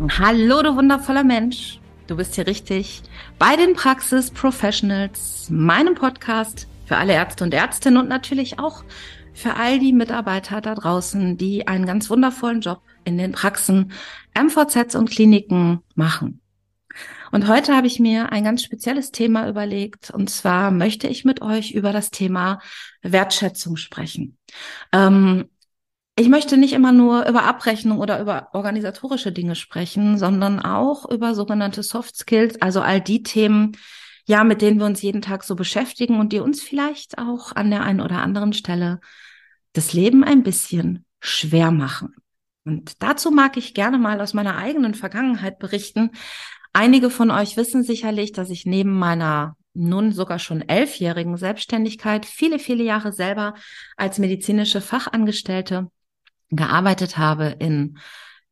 Hallo, 0.00 0.60
du 0.60 0.74
wundervoller 0.74 1.22
Mensch. 1.22 1.78
Du 2.08 2.16
bist 2.16 2.34
hier 2.34 2.48
richtig 2.48 3.00
bei 3.38 3.54
den 3.54 3.74
Praxis 3.74 4.32
Professionals, 4.32 5.48
meinem 5.50 5.94
Podcast 5.94 6.66
für 6.84 6.96
alle 6.96 7.12
Ärzte 7.12 7.44
und 7.44 7.54
Ärztinnen 7.54 8.00
und 8.00 8.08
natürlich 8.08 8.58
auch 8.58 8.82
für 9.34 9.54
all 9.54 9.78
die 9.78 9.92
Mitarbeiter 9.92 10.60
da 10.60 10.74
draußen, 10.74 11.36
die 11.36 11.68
einen 11.68 11.86
ganz 11.86 12.10
wundervollen 12.10 12.60
Job 12.60 12.82
in 13.04 13.18
den 13.18 13.32
Praxen, 13.32 13.92
MVZs 14.36 14.96
und 14.96 15.10
Kliniken 15.10 15.80
machen. 15.94 16.40
Und 17.30 17.46
heute 17.46 17.76
habe 17.76 17.86
ich 17.86 18.00
mir 18.00 18.32
ein 18.32 18.44
ganz 18.44 18.62
spezielles 18.64 19.12
Thema 19.12 19.48
überlegt. 19.48 20.10
Und 20.10 20.28
zwar 20.28 20.72
möchte 20.72 21.06
ich 21.06 21.24
mit 21.24 21.40
euch 21.40 21.70
über 21.70 21.92
das 21.92 22.10
Thema 22.10 22.60
Wertschätzung 23.02 23.76
sprechen. 23.76 24.38
Ähm, 24.92 25.48
ich 26.16 26.28
möchte 26.28 26.56
nicht 26.56 26.72
immer 26.72 26.92
nur 26.92 27.26
über 27.26 27.42
Abrechnung 27.42 27.98
oder 27.98 28.20
über 28.20 28.48
organisatorische 28.52 29.32
Dinge 29.32 29.56
sprechen, 29.56 30.16
sondern 30.16 30.60
auch 30.60 31.10
über 31.10 31.34
sogenannte 31.34 31.82
Soft 31.82 32.16
Skills, 32.16 32.60
also 32.62 32.80
all 32.80 33.00
die 33.00 33.24
Themen, 33.24 33.76
ja, 34.26 34.44
mit 34.44 34.62
denen 34.62 34.78
wir 34.78 34.86
uns 34.86 35.02
jeden 35.02 35.22
Tag 35.22 35.42
so 35.42 35.56
beschäftigen 35.56 36.20
und 36.20 36.32
die 36.32 36.38
uns 36.38 36.62
vielleicht 36.62 37.18
auch 37.18 37.52
an 37.52 37.70
der 37.70 37.82
einen 37.82 38.00
oder 38.00 38.22
anderen 38.22 38.52
Stelle 38.52 39.00
das 39.72 39.92
Leben 39.92 40.22
ein 40.22 40.44
bisschen 40.44 41.04
schwer 41.20 41.72
machen. 41.72 42.14
Und 42.64 43.02
dazu 43.02 43.30
mag 43.32 43.56
ich 43.56 43.74
gerne 43.74 43.98
mal 43.98 44.20
aus 44.20 44.34
meiner 44.34 44.56
eigenen 44.56 44.94
Vergangenheit 44.94 45.58
berichten. 45.58 46.10
Einige 46.72 47.10
von 47.10 47.30
euch 47.32 47.56
wissen 47.56 47.82
sicherlich, 47.82 48.32
dass 48.32 48.50
ich 48.50 48.66
neben 48.66 48.96
meiner 48.96 49.56
nun 49.74 50.12
sogar 50.12 50.38
schon 50.38 50.62
elfjährigen 50.62 51.36
Selbstständigkeit 51.36 52.24
viele, 52.24 52.60
viele 52.60 52.84
Jahre 52.84 53.12
selber 53.12 53.54
als 53.96 54.18
medizinische 54.18 54.80
Fachangestellte 54.80 55.90
gearbeitet 56.56 57.18
habe 57.18 57.56
in 57.58 57.98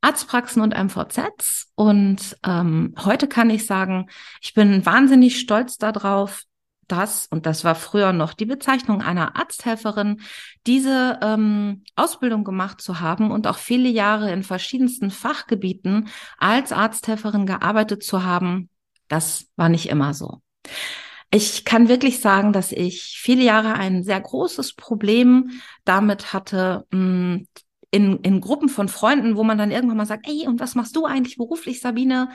Arztpraxen 0.00 0.62
und 0.62 0.75
MVZs. 0.77 1.70
Und 1.75 2.36
ähm, 2.44 2.94
heute 3.05 3.28
kann 3.28 3.50
ich 3.50 3.67
sagen, 3.67 4.09
ich 4.41 4.53
bin 4.55 4.84
wahnsinnig 4.84 5.39
stolz 5.39 5.78
darauf, 5.78 6.42
das, 6.89 7.27
und 7.31 7.47
das 7.47 7.64
war 7.64 7.75
früher 7.75 8.12
noch 8.12 8.34
die 8.34 8.44
Bezeichnung 8.44 9.00
einer 9.00 9.36
Arzthelferin, 9.36 10.20
diese 10.67 11.19
ähm, 11.22 11.84
Ausbildung 11.97 12.44
gemacht 12.44 12.81
zu 12.83 13.00
haben 13.00 13.31
und 13.31 13.47
auch 13.47 13.56
viele 13.56 13.89
Jahre 13.89 14.31
in 14.31 14.42
verschiedensten 14.42 15.11
Fachgebieten 15.11 16.09
als 16.39 16.72
Arzthelferin 16.72 17.47
gearbeitet 17.47 18.03
zu 18.03 18.25
haben, 18.25 18.69
das 19.09 19.47
war 19.56 19.69
nicht 19.69 19.89
immer 19.89 20.12
so. 20.12 20.42
Ich 21.31 21.64
kann 21.64 21.89
wirklich 21.89 22.20
sagen, 22.20 22.53
dass 22.53 22.72
ich 22.72 23.19
viele 23.19 23.42
Jahre 23.42 23.72
ein 23.75 24.03
sehr 24.03 24.20
großes 24.20 24.75
Problem 24.75 25.50
damit 25.84 26.34
hatte, 26.34 26.87
mh, 26.91 27.44
in, 27.93 28.19
in 28.21 28.41
Gruppen 28.41 28.69
von 28.69 28.89
Freunden, 28.89 29.37
wo 29.37 29.45
man 29.45 29.59
dann 29.59 29.71
irgendwann 29.71 29.98
mal 29.98 30.07
sagt, 30.07 30.27
ey, 30.29 30.48
und 30.48 30.59
was 30.59 30.75
machst 30.75 30.97
du 30.97 31.05
eigentlich 31.07 31.37
beruflich, 31.37 31.81
Sabine? 31.81 32.31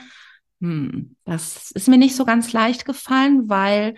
Hm, 0.62 1.16
das 1.24 1.72
ist 1.72 1.88
mir 1.88 1.98
nicht 1.98 2.16
so 2.16 2.24
ganz 2.24 2.52
leicht 2.52 2.86
gefallen, 2.86 3.50
weil 3.50 3.96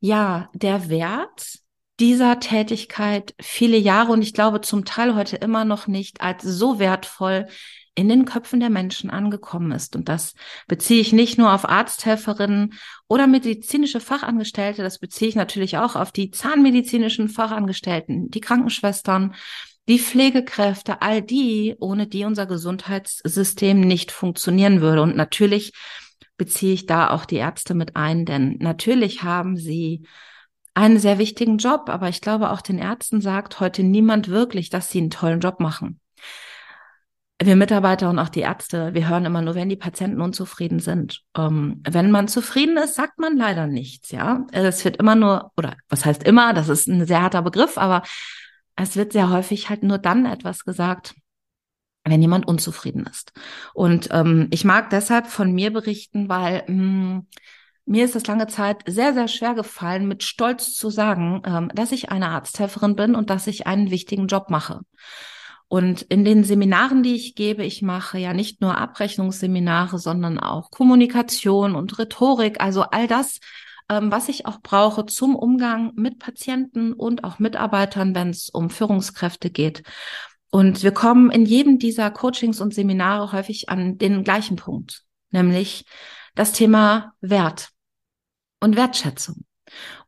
ja, 0.00 0.50
der 0.52 0.88
Wert 0.88 1.58
dieser 1.98 2.38
Tätigkeit 2.38 3.34
viele 3.40 3.76
Jahre 3.76 4.12
und 4.12 4.22
ich 4.22 4.34
glaube 4.34 4.60
zum 4.60 4.84
Teil 4.84 5.16
heute 5.16 5.36
immer 5.36 5.64
noch 5.64 5.88
nicht 5.88 6.20
als 6.20 6.44
so 6.44 6.78
wertvoll 6.78 7.48
in 7.96 8.08
den 8.08 8.26
Köpfen 8.26 8.60
der 8.60 8.70
Menschen 8.70 9.10
angekommen 9.10 9.72
ist. 9.72 9.96
Und 9.96 10.08
das 10.08 10.34
beziehe 10.68 11.00
ich 11.00 11.12
nicht 11.12 11.36
nur 11.36 11.52
auf 11.52 11.68
Arzthelferinnen 11.68 12.74
oder 13.08 13.26
medizinische 13.26 13.98
Fachangestellte, 13.98 14.84
das 14.84 15.00
beziehe 15.00 15.30
ich 15.30 15.34
natürlich 15.34 15.78
auch 15.78 15.96
auf 15.96 16.12
die 16.12 16.30
zahnmedizinischen 16.30 17.28
Fachangestellten, 17.28 18.30
die 18.30 18.40
Krankenschwestern, 18.40 19.34
die 19.88 19.98
Pflegekräfte, 19.98 21.00
all 21.00 21.22
die, 21.22 21.74
ohne 21.80 22.06
die 22.06 22.24
unser 22.24 22.46
Gesundheitssystem 22.46 23.80
nicht 23.80 24.12
funktionieren 24.12 24.80
würde. 24.82 25.02
Und 25.02 25.16
natürlich 25.16 25.72
beziehe 26.36 26.74
ich 26.74 26.86
da 26.86 27.10
auch 27.10 27.24
die 27.24 27.36
Ärzte 27.36 27.74
mit 27.74 27.96
ein, 27.96 28.26
denn 28.26 28.58
natürlich 28.60 29.22
haben 29.22 29.56
sie 29.56 30.06
einen 30.74 30.98
sehr 30.98 31.18
wichtigen 31.18 31.58
Job, 31.58 31.88
aber 31.88 32.08
ich 32.08 32.20
glaube, 32.20 32.50
auch 32.50 32.60
den 32.60 32.78
Ärzten 32.78 33.20
sagt 33.20 33.58
heute 33.58 33.82
niemand 33.82 34.28
wirklich, 34.28 34.70
dass 34.70 34.90
sie 34.90 34.98
einen 34.98 35.10
tollen 35.10 35.40
Job 35.40 35.58
machen. 35.58 35.98
Wir 37.40 37.56
Mitarbeiter 37.56 38.10
und 38.10 38.18
auch 38.18 38.28
die 38.28 38.40
Ärzte, 38.40 38.94
wir 38.94 39.08
hören 39.08 39.24
immer 39.24 39.42
nur, 39.42 39.54
wenn 39.54 39.68
die 39.68 39.76
Patienten 39.76 40.20
unzufrieden 40.20 40.80
sind. 40.80 41.22
Ähm, 41.36 41.82
wenn 41.88 42.10
man 42.10 42.28
zufrieden 42.28 42.76
ist, 42.76 42.94
sagt 42.94 43.18
man 43.18 43.36
leider 43.36 43.66
nichts, 43.66 44.10
ja. 44.10 44.44
Es 44.52 44.84
wird 44.84 44.96
immer 44.98 45.14
nur, 45.14 45.52
oder 45.56 45.76
was 45.88 46.04
heißt 46.04 46.24
immer, 46.24 46.52
das 46.52 46.68
ist 46.68 46.88
ein 46.88 47.06
sehr 47.06 47.22
harter 47.22 47.42
Begriff, 47.42 47.78
aber 47.78 48.02
es 48.78 48.96
wird 48.96 49.12
sehr 49.12 49.30
häufig 49.30 49.68
halt 49.68 49.82
nur 49.82 49.98
dann 49.98 50.24
etwas 50.24 50.64
gesagt, 50.64 51.14
wenn 52.04 52.22
jemand 52.22 52.46
unzufrieden 52.46 53.06
ist. 53.10 53.32
Und 53.74 54.08
ähm, 54.12 54.48
ich 54.50 54.64
mag 54.64 54.90
deshalb 54.90 55.26
von 55.26 55.52
mir 55.52 55.72
berichten, 55.72 56.28
weil 56.28 56.64
mh, 56.66 56.68
hm, 56.68 57.26
mir 57.84 58.04
ist 58.04 58.16
es 58.16 58.26
lange 58.26 58.46
Zeit 58.46 58.82
sehr, 58.86 59.14
sehr 59.14 59.28
schwer 59.28 59.54
gefallen, 59.54 60.06
mit 60.06 60.22
Stolz 60.22 60.74
zu 60.74 60.90
sagen, 60.90 61.42
ähm, 61.44 61.70
dass 61.74 61.92
ich 61.92 62.10
eine 62.10 62.28
Arzthelferin 62.28 62.96
bin 62.96 63.14
und 63.14 63.30
dass 63.30 63.46
ich 63.46 63.66
einen 63.66 63.90
wichtigen 63.90 64.26
Job 64.26 64.50
mache. 64.50 64.80
Und 65.68 66.02
in 66.02 66.24
den 66.24 66.44
Seminaren, 66.44 67.02
die 67.02 67.14
ich 67.14 67.34
gebe, 67.34 67.64
ich 67.64 67.82
mache 67.82 68.18
ja 68.18 68.32
nicht 68.32 68.60
nur 68.60 68.78
Abrechnungsseminare, 68.78 69.98
sondern 69.98 70.38
auch 70.38 70.70
Kommunikation 70.70 71.74
und 71.74 71.98
Rhetorik, 71.98 72.60
also 72.60 72.82
all 72.82 73.06
das, 73.06 73.40
ähm, 73.88 74.10
was 74.10 74.28
ich 74.28 74.46
auch 74.46 74.60
brauche 74.60 75.06
zum 75.06 75.34
Umgang 75.34 75.92
mit 75.94 76.18
Patienten 76.18 76.92
und 76.92 77.24
auch 77.24 77.38
Mitarbeitern, 77.38 78.14
wenn 78.14 78.30
es 78.30 78.48
um 78.50 78.70
Führungskräfte 78.70 79.50
geht. 79.50 79.82
Und 80.50 80.82
wir 80.82 80.92
kommen 80.92 81.30
in 81.30 81.44
jedem 81.44 81.78
dieser 81.78 82.10
Coachings 82.10 82.60
und 82.60 82.74
Seminare 82.74 83.32
häufig 83.32 83.68
an 83.68 83.98
den 83.98 84.24
gleichen 84.24 84.56
Punkt, 84.56 85.04
nämlich 85.30 85.84
das 86.34 86.52
Thema 86.52 87.12
Wert 87.20 87.70
und 88.60 88.76
Wertschätzung. 88.76 89.44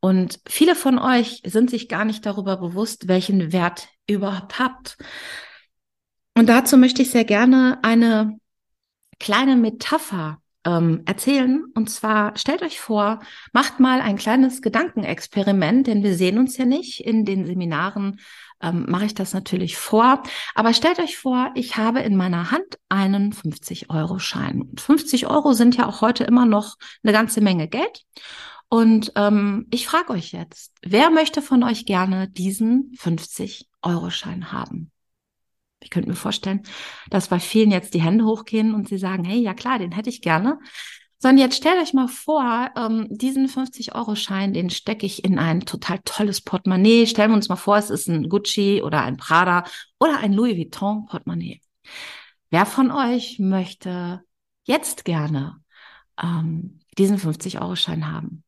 Und 0.01 0.41
viele 0.49 0.75
von 0.75 0.99
euch 0.99 1.43
sind 1.45 1.69
sich 1.69 1.89
gar 1.89 2.07
nicht 2.07 2.25
darüber 2.25 2.57
bewusst, 2.57 3.09
welchen 3.09 3.53
Wert 3.53 3.89
ihr 4.07 4.17
überhaupt 4.17 4.59
habt. 4.59 4.97
Und 6.35 6.49
dazu 6.49 6.79
möchte 6.79 7.03
ich 7.03 7.11
sehr 7.11 7.25
gerne 7.25 7.79
eine 7.83 8.39
kleine 9.19 9.57
Metapher 9.57 10.41
ähm, 10.65 11.03
erzählen. 11.07 11.65
Und 11.75 11.91
zwar 11.91 12.37
stellt 12.37 12.63
euch 12.63 12.81
vor, 12.81 13.21
macht 13.53 13.81
mal 13.81 14.01
ein 14.01 14.17
kleines 14.17 14.63
Gedankenexperiment, 14.63 15.87
denn 15.87 16.03
wir 16.03 16.15
sehen 16.15 16.39
uns 16.39 16.57
ja 16.57 16.65
nicht 16.65 17.01
in 17.01 17.25
den 17.25 17.47
Seminaren 17.47 18.21
ähm, 18.63 18.87
mache 18.89 19.07
ich 19.07 19.15
das 19.15 19.33
natürlich 19.33 19.77
vor. 19.77 20.23
Aber 20.55 20.75
stellt 20.75 20.99
euch 20.99 21.17
vor, 21.17 21.51
ich 21.55 21.77
habe 21.77 22.01
in 22.01 22.17
meiner 22.17 22.51
Hand 22.51 22.79
einen 22.89 23.33
50-Euro-Schein. 23.33 24.71
50 24.77 25.27
Euro 25.27 25.53
sind 25.53 25.77
ja 25.77 25.87
auch 25.87 26.01
heute 26.01 26.25
immer 26.25 26.47
noch 26.47 26.77
eine 27.03 27.13
ganze 27.13 27.41
Menge 27.41 27.69
Geld. 27.69 28.05
Und 28.69 29.13
ähm, 29.17 29.67
ich 29.71 29.89
frage 29.89 30.13
euch 30.13 30.33
jetzt, 30.33 30.73
wer 30.83 31.11
möchte 31.11 31.43
von 31.43 31.65
euch 31.65 31.87
gerne 31.87 32.29
diesen 32.29 32.95
50-Euro-Schein 32.99 34.53
haben? 34.53 34.93
Ich 35.81 35.91
könnte 35.91 36.09
mir 36.09 36.17
vorstellen, 36.17 36.63
dass 37.09 37.29
bei 37.29 37.41
vielen 37.41 37.71
jetzt 37.71 37.95
die 37.95 38.03
Hände 38.03 38.25
hochgehen 38.25 38.75
und 38.75 38.89
sie 38.89 38.99
sagen, 38.99 39.25
hey, 39.25 39.41
ja 39.41 39.55
klar, 39.55 39.79
den 39.79 39.93
hätte 39.93 40.11
ich 40.11 40.23
gerne. 40.23 40.59
Sondern 41.19 41.39
jetzt 41.39 41.57
stellt 41.57 41.81
euch 41.83 41.93
mal 41.93 42.09
vor, 42.09 42.71
ähm, 42.77 43.07
diesen 43.11 43.47
50-Euro-Schein, 43.47 44.55
den 44.55 44.71
stecke 44.71 45.05
ich 45.05 45.23
in 45.25 45.39
ein 45.39 45.61
total 45.61 45.99
tolles 46.05 46.41
Portemonnaie. 46.41 47.07
Stellen 47.07 47.31
wir 47.31 47.37
uns 47.37 47.51
mal 47.51 47.57
vor, 47.57 47.77
es 47.77 47.91
ist 47.91 48.09
ein 48.09 48.29
Gucci 48.31 48.83
oder 48.83 49.03
ein 49.03 49.19
Prada 49.19 49.65
oder 49.99 50.19
ein 50.19 50.33
Louis 50.33 50.57
Vuitton-Portemonnaie. 50.57 51.61
Wer 52.51 52.67
von 52.67 52.91
euch 52.91 53.39
möchte 53.39 54.23
jetzt 54.65 55.05
gerne 55.05 55.63
ähm, 56.23 56.81
diesen 56.97 57.19
50-Euro-Schein 57.19 58.11
haben? 58.11 58.45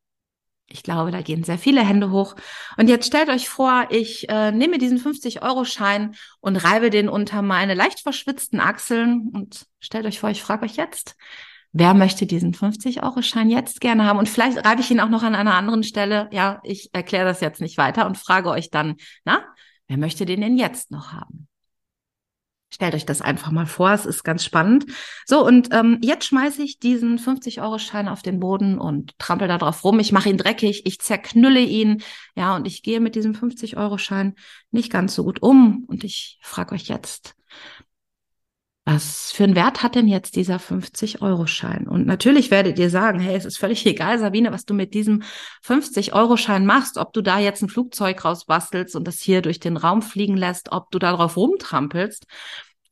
Ich 0.73 0.83
glaube, 0.83 1.11
da 1.11 1.21
gehen 1.21 1.45
sehr 1.45 1.59
viele 1.59 1.87
Hände 1.87 2.11
hoch. 2.11 2.35
Und 2.77 2.89
jetzt 2.89 3.07
stellt 3.07 3.29
euch 3.29 3.49
vor, 3.49 3.87
ich 3.91 4.29
äh, 4.31 4.53
nehme 4.53 4.79
diesen 4.79 4.99
50-Euro-Schein 4.99 6.15
und 6.41 6.57
reibe 6.57 6.89
den 6.89 7.09
unter 7.09 7.43
meine 7.43 7.75
leicht 7.75 8.01
verschwitzten 8.01 8.59
Achseln. 8.59 9.31
Und 9.35 9.67
stellt 9.81 10.07
euch 10.07 10.19
vor, 10.19 10.31
ich 10.31 10.43
frage 10.43 10.65
euch 10.65 10.77
jetzt, 10.77 11.17
wer 11.73 11.93
möchte 11.93 12.27
diesen 12.27 12.55
50-Euro-Schein 12.55 13.51
jetzt 13.51 13.81
gerne 13.83 14.05
haben? 14.05 14.19
Und 14.19 14.29
vielleicht 14.29 14.65
reibe 14.65 14.81
ich 14.81 14.91
ihn 14.91 15.01
auch 15.01 15.11
noch 15.11 15.23
an 15.23 15.35
einer 15.35 15.55
anderen 15.55 15.83
Stelle. 15.83 16.29
Ja, 16.33 16.61
ich 16.65 16.91
erkläre 16.95 17.27
das 17.27 17.41
jetzt 17.41 17.61
nicht 17.61 17.77
weiter 17.77 18.07
und 18.07 18.17
frage 18.17 18.49
euch 18.49 18.71
dann, 18.71 18.97
na, 19.25 19.45
wer 19.89 19.99
möchte 19.99 20.25
den 20.25 20.41
denn 20.41 20.57
jetzt 20.57 20.91
noch 20.91 21.13
haben? 21.13 21.49
Stellt 22.73 22.95
euch 22.95 23.05
das 23.05 23.21
einfach 23.21 23.51
mal 23.51 23.67
vor, 23.67 23.93
es 23.93 24.07
ist 24.07 24.25
ganz 24.25 24.45
spannend. 24.45 24.87
So, 25.27 25.47
und 25.47 25.69
ähm, 25.73 25.99
jetzt 26.03 26.25
schmeiße 26.25 26.63
ich 26.63 26.79
diesen 26.79 27.19
50-Euro-Schein 27.19 28.09
auf 28.09 28.23
den 28.23 28.41
Boden 28.41 28.79
und 28.79 29.19
trampel 29.19 29.47
da 29.47 29.59
drauf 29.59 29.85
rum. 29.85 30.01
Ich 30.01 30.11
mache 30.11 30.31
ihn 30.31 30.39
dreckig, 30.39 30.87
ich 30.87 30.99
zerknülle 30.99 31.61
ihn, 31.61 32.03
ja, 32.35 32.57
und 32.57 32.67
ich 32.67 32.83
gehe 32.83 33.01
mit 33.01 33.15
diesem 33.15 33.35
50-Euro-Schein 33.35 34.35
nicht 34.71 34.91
ganz 34.91 35.15
so 35.15 35.25
gut 35.25 35.43
um. 35.43 35.85
Und 35.87 36.03
ich 36.03 36.39
frage 36.41 36.75
euch 36.75 36.89
jetzt, 36.89 37.35
was 38.85 39.31
für 39.31 39.45
einen 39.45 39.55
Wert 39.55 39.83
hat 39.83 39.95
denn 39.95 40.09
jetzt 40.09 40.35
dieser 40.35 40.57
50-Euro-Schein? 40.57 41.87
Und 41.87 42.07
natürlich 42.07 42.51
werdet 42.51 42.79
ihr 42.79 42.91
sagen, 42.91 43.21
hey, 43.21 43.37
es 43.37 43.45
ist 43.45 43.59
völlig 43.59 43.87
egal, 43.87 44.19
Sabine, 44.19 44.53
was 44.53 44.65
du 44.65 44.75
mit 44.75 44.95
diesem 44.95 45.23
50-Euro-Schein 45.65 46.67
machst, 46.67 46.99
ob 46.99 47.13
du 47.13 47.23
da 47.23 47.39
jetzt 47.39 47.63
ein 47.63 47.69
Flugzeug 47.69 48.25
rausbastelst 48.25 48.97
und 48.97 49.07
das 49.07 49.21
hier 49.21 49.41
durch 49.43 49.61
den 49.61 49.77
Raum 49.77 50.03
fliegen 50.03 50.37
lässt, 50.37 50.73
ob 50.73 50.91
du 50.91 50.99
da 50.99 51.13
drauf 51.13 51.37
rumtrampelst 51.37 52.27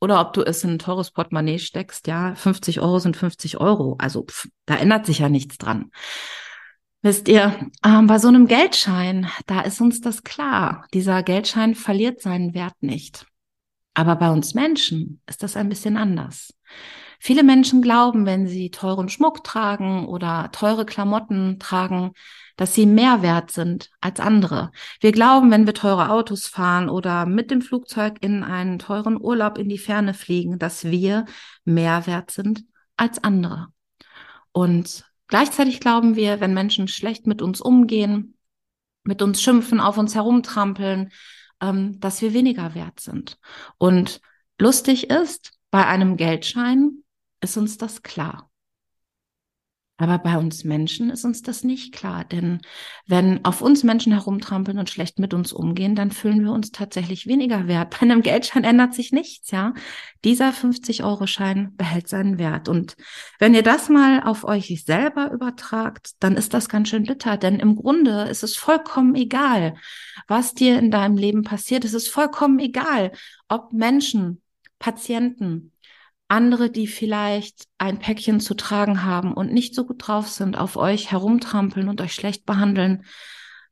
oder 0.00 0.20
ob 0.20 0.32
du 0.32 0.42
es 0.42 0.64
in 0.64 0.70
ein 0.70 0.78
teures 0.78 1.10
Portemonnaie 1.10 1.58
steckst. 1.58 2.06
Ja, 2.06 2.34
50 2.34 2.80
Euro 2.80 3.00
sind 3.00 3.16
50 3.16 3.58
Euro. 3.60 3.96
Also 3.98 4.24
pff, 4.24 4.48
da 4.66 4.76
ändert 4.76 5.06
sich 5.06 5.18
ja 5.18 5.28
nichts 5.28 5.58
dran. 5.58 5.90
Wisst 7.02 7.28
ihr, 7.28 7.70
ähm, 7.84 8.06
bei 8.06 8.18
so 8.18 8.28
einem 8.28 8.46
Geldschein, 8.46 9.30
da 9.46 9.62
ist 9.62 9.80
uns 9.80 10.00
das 10.02 10.22
klar. 10.22 10.86
Dieser 10.92 11.22
Geldschein 11.22 11.74
verliert 11.74 12.20
seinen 12.20 12.54
Wert 12.54 12.74
nicht. 12.80 13.26
Aber 13.94 14.16
bei 14.16 14.30
uns 14.30 14.54
Menschen 14.54 15.20
ist 15.26 15.42
das 15.42 15.56
ein 15.56 15.68
bisschen 15.68 15.96
anders. 15.96 16.54
Viele 17.22 17.42
Menschen 17.42 17.82
glauben, 17.82 18.24
wenn 18.24 18.46
sie 18.46 18.70
teuren 18.70 19.10
Schmuck 19.10 19.44
tragen 19.44 20.06
oder 20.06 20.50
teure 20.52 20.86
Klamotten 20.86 21.58
tragen, 21.58 22.12
dass 22.56 22.74
sie 22.74 22.86
mehr 22.86 23.20
wert 23.20 23.50
sind 23.50 23.90
als 24.00 24.20
andere. 24.20 24.70
Wir 25.00 25.12
glauben, 25.12 25.50
wenn 25.50 25.66
wir 25.66 25.74
teure 25.74 26.10
Autos 26.10 26.46
fahren 26.46 26.88
oder 26.88 27.26
mit 27.26 27.50
dem 27.50 27.60
Flugzeug 27.60 28.16
in 28.22 28.42
einen 28.42 28.78
teuren 28.78 29.20
Urlaub 29.20 29.58
in 29.58 29.68
die 29.68 29.78
Ferne 29.78 30.14
fliegen, 30.14 30.58
dass 30.58 30.84
wir 30.84 31.26
mehr 31.64 32.06
wert 32.06 32.30
sind 32.30 32.64
als 32.96 33.22
andere. 33.22 33.68
Und 34.52 35.04
gleichzeitig 35.26 35.80
glauben 35.80 36.16
wir, 36.16 36.40
wenn 36.40 36.54
Menschen 36.54 36.88
schlecht 36.88 37.26
mit 37.26 37.42
uns 37.42 37.60
umgehen, 37.60 38.34
mit 39.02 39.20
uns 39.20 39.42
schimpfen, 39.42 39.78
auf 39.80 39.98
uns 39.98 40.14
herumtrampeln, 40.14 41.10
ähm, 41.60 42.00
dass 42.00 42.22
wir 42.22 42.32
weniger 42.32 42.74
wert 42.74 43.00
sind. 43.00 43.38
Und 43.78 44.20
lustig 44.58 45.10
ist, 45.10 45.52
bei 45.70 45.86
einem 45.86 46.16
Geldschein 46.16 47.02
ist 47.40 47.56
uns 47.56 47.78
das 47.78 48.02
klar. 48.02 48.49
Aber 50.00 50.16
bei 50.16 50.38
uns 50.38 50.64
Menschen 50.64 51.10
ist 51.10 51.26
uns 51.26 51.42
das 51.42 51.62
nicht 51.62 51.92
klar, 51.94 52.24
denn 52.24 52.62
wenn 53.06 53.44
auf 53.44 53.60
uns 53.60 53.84
Menschen 53.84 54.14
herumtrampeln 54.14 54.78
und 54.78 54.88
schlecht 54.88 55.18
mit 55.18 55.34
uns 55.34 55.52
umgehen, 55.52 55.94
dann 55.94 56.10
fühlen 56.10 56.42
wir 56.42 56.52
uns 56.52 56.70
tatsächlich 56.70 57.26
weniger 57.26 57.68
wert. 57.68 57.90
Bei 58.00 58.06
einem 58.06 58.22
Geldschein 58.22 58.64
ändert 58.64 58.94
sich 58.94 59.12
nichts, 59.12 59.50
ja. 59.50 59.74
Dieser 60.24 60.52
50-Euro-Schein 60.52 61.76
behält 61.76 62.08
seinen 62.08 62.38
Wert. 62.38 62.70
Und 62.70 62.96
wenn 63.38 63.52
ihr 63.52 63.62
das 63.62 63.90
mal 63.90 64.22
auf 64.22 64.44
euch 64.44 64.82
selber 64.86 65.32
übertragt, 65.32 66.12
dann 66.20 66.34
ist 66.34 66.54
das 66.54 66.70
ganz 66.70 66.88
schön 66.88 67.02
bitter, 67.02 67.36
denn 67.36 67.58
im 67.58 67.76
Grunde 67.76 68.22
ist 68.22 68.42
es 68.42 68.56
vollkommen 68.56 69.14
egal, 69.14 69.74
was 70.28 70.54
dir 70.54 70.78
in 70.78 70.90
deinem 70.90 71.18
Leben 71.18 71.42
passiert. 71.42 71.84
Es 71.84 71.92
ist 71.92 72.08
vollkommen 72.08 72.58
egal, 72.58 73.12
ob 73.48 73.74
Menschen, 73.74 74.40
Patienten, 74.78 75.72
andere, 76.30 76.70
die 76.70 76.86
vielleicht 76.86 77.66
ein 77.78 77.98
Päckchen 77.98 78.40
zu 78.40 78.54
tragen 78.54 79.04
haben 79.04 79.34
und 79.34 79.52
nicht 79.52 79.74
so 79.74 79.84
gut 79.84 80.06
drauf 80.06 80.28
sind, 80.28 80.56
auf 80.56 80.76
euch 80.76 81.10
herumtrampeln 81.10 81.88
und 81.88 82.00
euch 82.00 82.14
schlecht 82.14 82.46
behandeln, 82.46 83.04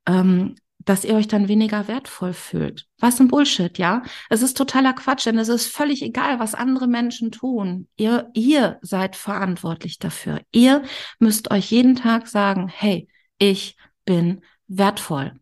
ähm, 0.07 0.57
dass 0.79 1.05
ihr 1.05 1.15
euch 1.15 1.29
dann 1.29 1.49
weniger 1.49 1.87
wertvoll 1.87 2.33
fühlt. 2.33 2.87
Was 2.99 3.21
ein 3.21 3.29
Bullshit, 3.29 3.77
ja? 3.79 4.03
Es 4.31 4.43
ist 4.43 4.57
totaler 4.57 4.93
Quatsch, 4.93 5.27
denn 5.27 5.39
es 5.39 5.49
ist 5.49 5.67
völlig 5.67 6.03
egal, 6.03 6.41
was 6.41 6.55
andere 6.55 6.89
Menschen 6.89 7.31
tun. 7.31 7.89
Ihr, 7.97 8.31
ihr 8.35 8.79
seid 8.81 9.15
verantwortlich 9.15 9.99
dafür. 9.99 10.41
Ihr 10.51 10.83
müsst 11.19 11.51
euch 11.51 11.71
jeden 11.71 11.95
Tag 11.95 12.27
sagen, 12.27 12.69
hey, 12.69 13.09
ich 13.39 13.77
bin 14.05 14.41
wertvoll. 14.67 15.39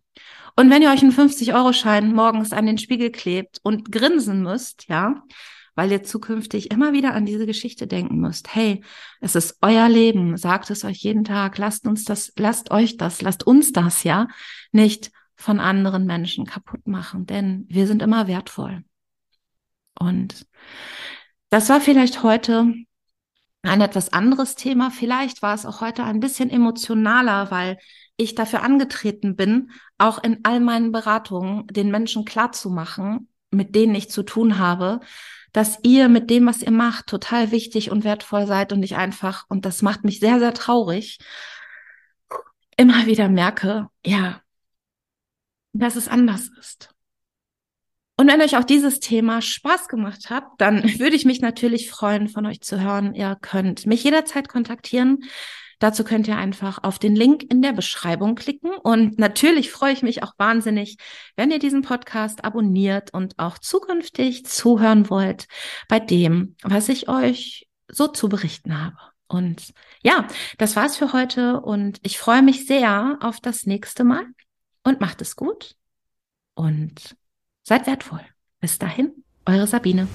Und 0.56 0.70
wenn 0.70 0.82
ihr 0.82 0.90
euch 0.90 1.02
einen 1.02 1.12
50-Euro-Schein 1.12 2.12
morgens 2.12 2.52
an 2.52 2.66
den 2.66 2.78
Spiegel 2.78 3.10
klebt 3.10 3.60
und 3.62 3.92
grinsen 3.92 4.42
müsst, 4.42 4.88
ja, 4.88 5.22
weil 5.76 5.93
ihr 5.93 6.02
zukünftig 6.02 6.73
immer 6.73 6.93
wieder 6.93 7.14
an 7.14 7.26
diese 7.26 7.46
Geschichte 7.46 7.87
denken 7.87 8.19
müsst. 8.19 8.52
Hey, 8.52 8.82
es 9.20 9.37
ist 9.37 9.58
euer 9.61 9.88
Leben, 9.88 10.37
sagt 10.37 10.70
es 10.70 10.84
euch 10.84 10.99
jeden 10.99 11.23
Tag, 11.23 11.58
lasst 11.58 11.87
uns 11.87 12.05
das, 12.05 12.32
lasst 12.37 12.73
euch 12.73 12.96
das, 12.96 13.23
lasst 13.23 13.46
uns 13.46 13.73
das, 13.73 14.02
ja, 14.02 14.26
nicht 14.73 15.12
von 15.37 15.61
anderen 15.61 16.06
Menschen 16.06 16.46
kaputt 16.46 16.88
machen, 16.88 17.26
denn 17.26 17.67
wir 17.69 17.87
sind 17.87 18.02
immer 18.02 18.26
wertvoll. 18.26 18.82
Und 19.99 20.46
das 21.50 21.69
war 21.69 21.81
vielleicht 21.81 22.23
heute 22.23 22.73
ein 23.62 23.81
etwas 23.81 24.12
anderes 24.12 24.55
Thema. 24.55 24.90
Vielleicht 24.90 25.43
war 25.43 25.55
es 25.55 25.67
auch 25.67 25.81
heute 25.81 26.05
ein 26.05 26.20
bisschen 26.20 26.50
emotionaler, 26.50 27.50
weil 27.50 27.78
ich 28.17 28.34
dafür 28.34 28.62
angetreten 28.62 29.37
bin, 29.37 29.70
auch 29.99 30.23
in 30.23 30.40
all 30.44 30.61
meinen 30.61 30.90
Beratungen 30.90 31.67
den 31.67 31.90
Menschen 31.90 32.25
klarzumachen, 32.25 33.28
mit 33.50 33.75
denen 33.75 33.94
ich 33.94 34.11
zu 34.11 34.23
tun 34.23 34.58
habe, 34.58 35.00
dass 35.56 35.79
ihr 35.82 36.11
mit 36.11 36.29
dem, 36.29 36.44
was 36.44 36.62
ihr 36.62 36.70
macht, 36.70 37.06
total 37.06 37.50
wichtig 37.50 37.91
und 37.91 38.05
wertvoll 38.05 38.47
seid 38.47 38.75
und 38.75 38.82
ich 38.82 38.97
einfach, 38.97 39.47
und 39.49 39.64
das 39.64 39.81
macht 39.81 40.05
mich 40.05 40.20
sehr, 40.20 40.38
sehr 40.38 40.53
traurig, 40.53 41.17
immer 42.76 43.06
wieder 43.06 43.31
merke, 43.31 43.88
ja, 44.05 44.43
dass 45.73 45.97
es 45.97 46.08
anders 46.08 46.50
ist. 46.61 46.91
Und 48.19 48.29
wenn 48.29 48.43
euch 48.43 48.58
auch 48.58 48.64
dieses 48.64 49.00
Thema 49.00 49.41
Spaß 49.41 49.88
gemacht 49.88 50.29
hat, 50.29 50.44
dann 50.58 50.85
würde 50.99 51.17
ich 51.17 51.25
mich 51.25 51.41
natürlich 51.41 51.91
freuen, 51.91 52.29
von 52.29 52.44
euch 52.44 52.61
zu 52.61 52.79
hören. 52.79 53.14
Ihr 53.14 53.38
könnt 53.41 53.87
mich 53.87 54.05
jederzeit 54.05 54.50
kontaktieren. 54.50 55.25
Dazu 55.78 56.05
könnt 56.05 56.26
ihr 56.28 56.37
einfach 56.37 56.82
auf 56.82 56.99
den 56.99 57.14
Link 57.14 57.43
in 57.50 57.62
der 57.62 57.73
Beschreibung 57.73 58.34
klicken. 58.34 58.70
Und 58.82 59.19
natürlich 59.19 59.70
freue 59.70 59.93
ich 59.93 60.02
mich 60.02 60.23
auch 60.23 60.32
wahnsinnig, 60.38 60.96
wenn 61.37 61.50
ihr 61.50 61.58
diesen 61.58 61.82
Podcast 61.82 62.44
abonniert 62.44 63.12
und 63.12 63.38
auch 63.38 63.58
zukünftig 63.58 64.46
zuhören 64.46 65.11
wollt 65.11 65.46
bei 65.88 66.00
dem, 66.00 66.56
was 66.62 66.88
ich 66.88 67.08
euch 67.08 67.69
so 67.88 68.08
zu 68.08 68.28
berichten 68.28 68.82
habe. 68.82 68.96
Und 69.28 69.73
ja, 70.02 70.26
das 70.58 70.76
war's 70.76 70.96
für 70.96 71.12
heute 71.12 71.61
und 71.61 71.99
ich 72.02 72.19
freue 72.19 72.43
mich 72.43 72.67
sehr 72.67 73.19
auf 73.20 73.40
das 73.40 73.67
nächste 73.67 74.05
Mal 74.05 74.25
und 74.84 75.00
macht 75.00 75.20
es 75.20 75.37
gut 75.37 75.75
und 76.55 77.17
seid 77.64 77.87
wertvoll. 77.87 78.25
Bis 78.61 78.78
dahin, 78.78 79.25
eure 79.44 79.67
Sabine. 79.67 80.08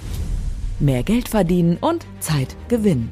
Mehr 0.79 1.03
Geld 1.03 1.29
verdienen 1.29 1.77
und 1.77 2.05
Zeit 2.19 2.55
gewinnen. 2.69 3.11